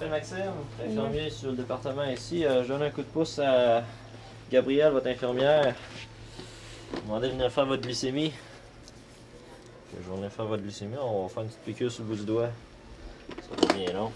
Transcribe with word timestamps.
m'appelle 0.00 0.10
Maxime, 0.10 0.52
infirmier 0.82 1.30
sur 1.30 1.50
le 1.50 1.56
département 1.56 2.04
ici. 2.04 2.44
Euh, 2.44 2.62
je 2.62 2.68
donne 2.68 2.82
un 2.82 2.90
coup 2.90 3.02
de 3.02 3.06
pouce 3.06 3.38
à 3.38 3.84
Gabrielle, 4.50 4.92
votre 4.92 5.08
infirmière. 5.08 5.74
Demandez 7.04 7.28
de 7.28 7.32
venir 7.32 7.52
faire 7.52 7.66
votre 7.66 7.82
glycémie. 7.82 8.32
Je 9.92 10.08
vais 10.08 10.16
venir 10.16 10.32
faire 10.32 10.46
votre 10.46 10.62
glycémie. 10.62 10.96
On 11.02 11.24
va 11.24 11.28
faire 11.28 11.42
une 11.42 11.48
petite 11.48 11.64
piqûre 11.64 11.92
sur 11.92 12.04
le 12.04 12.08
bout 12.08 12.16
du 12.16 12.24
doigt. 12.24 12.48
Ça 13.28 13.66
va 13.66 13.74
bien 13.74 13.92
long. 13.92 14.12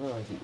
Ok. 0.00 0.38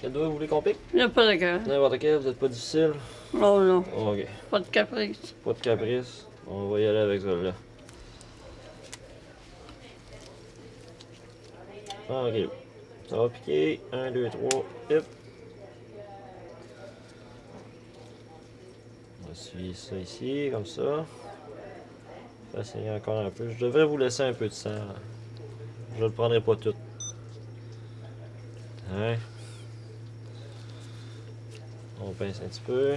Quel 0.00 0.12
doigt 0.12 0.26
vous 0.26 0.34
voulez 0.34 0.48
qu'on 0.48 0.60
pique? 0.60 0.76
Il 0.92 0.96
n'y 0.96 1.02
a 1.02 1.08
pas 1.08 1.26
de 1.32 1.36
cœur. 1.38 1.60
N'importe 1.66 1.98
quel, 1.98 2.18
vous 2.18 2.28
êtes 2.28 2.38
pas 2.38 2.48
difficile? 2.48 2.92
Oh 3.34 3.60
non, 3.60 3.84
Ok. 3.96 4.26
pas 4.50 4.60
de 4.60 4.66
caprice. 4.66 5.34
Pas 5.44 5.52
de 5.54 5.60
caprice. 5.60 6.26
On 6.46 6.68
va 6.68 6.80
y 6.80 6.86
aller 6.86 6.98
avec 6.98 7.22
ça 7.22 7.28
là. 7.34 7.52
Ah, 12.10 12.24
ok. 12.26 12.50
Ça 13.08 13.16
va 13.16 13.28
piquer. 13.30 13.80
1, 13.92 14.10
2, 14.10 14.28
3. 14.28 14.50
Hop. 14.52 15.04
On 19.22 19.28
va 19.28 19.34
suivre 19.34 19.76
ça 19.76 19.96
ici, 19.96 20.48
comme 20.52 20.66
ça. 20.66 21.06
Saigner 22.62 22.90
encore 22.90 23.18
un 23.18 23.30
peu. 23.30 23.50
Je 23.50 23.64
devrais 23.64 23.84
vous 23.84 23.96
laisser 23.96 24.22
un 24.22 24.32
peu 24.32 24.48
de 24.48 24.52
sang. 24.54 24.70
Je 25.98 26.04
le 26.04 26.10
prendrai 26.10 26.40
pas 26.40 26.56
tout. 26.56 26.74
Hein? 28.92 29.16
On 32.00 32.12
pince 32.12 32.40
un 32.44 32.48
petit 32.48 32.60
peu. 32.60 32.94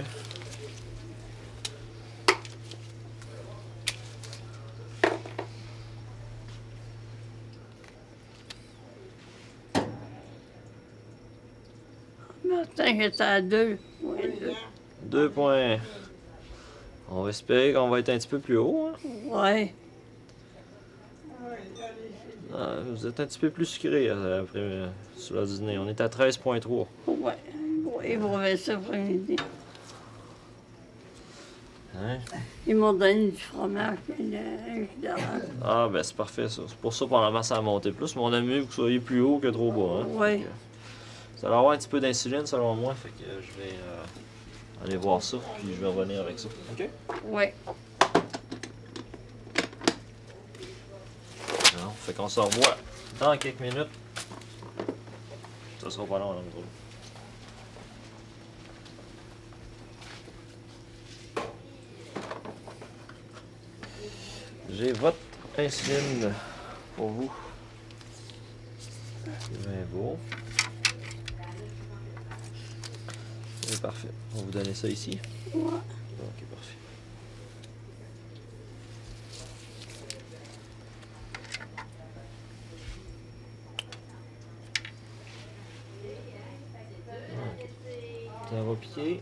Martin 12.44 12.96
qui 12.96 13.02
était 13.02 13.22
à 13.22 13.40
deux. 13.40 13.78
Oui, 14.02 14.18
deux. 14.40 14.52
Deux 15.02 15.30
points. 15.30 15.78
On 17.10 17.22
va 17.22 17.30
espérer 17.30 17.72
qu'on 17.72 17.88
va 17.88 18.00
être 18.00 18.10
un 18.10 18.18
petit 18.18 18.28
peu 18.28 18.38
plus 18.38 18.58
haut. 18.58 18.88
hein? 18.88 19.08
Ouais. 19.28 19.74
Ah, 22.54 22.76
vous 22.86 23.06
êtes 23.06 23.20
un 23.20 23.26
petit 23.26 23.38
peu 23.38 23.50
plus 23.50 23.66
sucré 23.66 24.08
euh, 24.08 24.42
après 24.42 24.58
euh, 24.58 24.88
sur 25.16 25.36
le 25.36 25.46
dîner. 25.46 25.78
On 25.78 25.86
est 25.86 26.00
à 26.00 26.08
13.3. 26.08 26.86
Ouais. 27.06 28.16
Vont 28.16 28.38
faire 28.38 28.58
ça 28.58 28.74
après-midi. 28.74 29.36
Hein? 31.96 32.18
Ils 32.66 32.76
m'ont 32.76 32.92
donné 32.92 33.30
du 33.30 33.40
fromage 33.40 33.98
et 34.18 34.22
de. 34.22 35.08
Ah 35.64 35.88
ben 35.92 36.02
c'est 36.02 36.16
parfait 36.16 36.48
ça. 36.48 36.62
C'est 36.68 36.76
pour 36.76 36.94
ça 36.94 37.06
pendant 37.06 37.42
ça 37.42 37.56
a 37.56 37.60
monté 37.60 37.90
plus, 37.92 38.14
mais 38.14 38.22
on 38.22 38.32
a 38.32 38.40
mieux 38.40 38.60
que 38.60 38.66
vous 38.66 38.72
soyez 38.72 39.00
plus 39.00 39.20
haut 39.20 39.38
que 39.38 39.48
trop 39.48 39.72
bas. 39.72 40.02
Hein? 40.02 40.38
Que, 40.38 41.40
Ça 41.40 41.48
va 41.48 41.58
avoir 41.58 41.72
un 41.72 41.76
petit 41.78 41.88
peu 41.88 41.98
d'insuline 42.00 42.46
selon 42.46 42.74
moi, 42.74 42.94
fait 42.94 43.08
que 43.08 43.24
euh, 43.28 43.40
je 43.42 43.62
vais 43.62 43.74
euh, 43.74 44.84
aller 44.86 44.96
voir 44.96 45.22
ça, 45.22 45.38
puis 45.58 45.68
je 45.74 45.80
vais 45.80 45.88
revenir 45.88 46.20
avec 46.20 46.38
ça. 46.38 46.48
Ok? 46.72 46.88
Ouais. 47.26 47.54
Non, 51.78 51.92
fait 52.08 52.14
qu'on 52.14 52.28
se 52.28 52.40
revoit 52.40 52.76
dans 53.20 53.36
quelques 53.36 53.60
minutes. 53.60 53.90
Ça 55.78 55.90
sera 55.90 56.06
pas 56.06 56.18
long, 56.18 56.32
là, 56.32 56.38
autres. 56.38 56.66
J'ai 64.70 64.92
votre 64.92 65.18
insuline 65.58 66.32
pour 66.96 67.10
vous. 67.10 67.32
C'est 69.24 69.68
bien 69.68 69.84
beau. 69.92 70.18
C'est 73.66 73.82
parfait. 73.82 74.08
On 74.34 74.38
va 74.38 74.44
vous 74.44 74.50
donner 74.50 74.74
ça 74.74 74.88
ici. 74.88 75.18
Ouais. 75.52 75.60
Ok, 75.60 76.44
parfait. 76.54 76.87
Ça 88.50 88.62
va 88.62 88.74
piquer. 88.76 89.20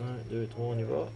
1, 0.00 0.32
2, 0.32 0.46
3, 0.46 0.64
on 0.64 0.78
y 0.78 0.84
va. 0.84 1.08